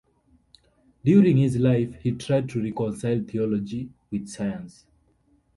During 1.03 1.37
his 1.37 1.57
life 1.57 1.93
he 2.01 2.09
tried 2.13 2.49
to 2.49 2.59
reconcile 2.63 3.21
theology 3.21 3.91
with 4.09 4.27
science. 4.29 4.87